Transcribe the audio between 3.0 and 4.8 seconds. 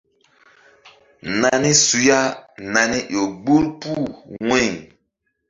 ƴo gbur puh wu̧y.